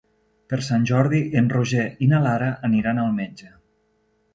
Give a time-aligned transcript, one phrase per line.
[0.53, 3.57] Per Sant Jordi en Roger i na Lara aniran al metge.